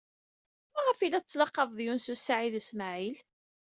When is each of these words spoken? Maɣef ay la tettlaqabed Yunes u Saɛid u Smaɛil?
Maɣef 0.73 0.99
ay 0.99 1.09
la 1.11 1.21
tettlaqabed 1.23 1.79
Yunes 1.83 2.07
u 2.13 2.15
Saɛid 2.17 2.53
u 2.59 2.61
Smaɛil? 2.69 3.17